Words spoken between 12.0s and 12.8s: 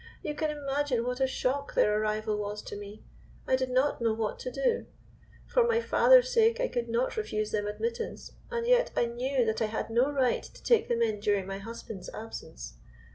absence.